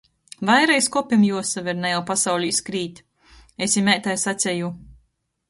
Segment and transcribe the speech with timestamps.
[0.49, 3.03] Vaira iz kopim juosaver, na jau pasaulī skrīt.
[3.67, 4.73] Es i meitai saceju.